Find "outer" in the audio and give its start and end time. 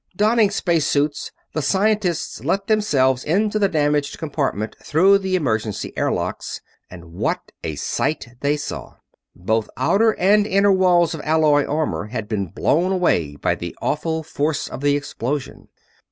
9.77-10.15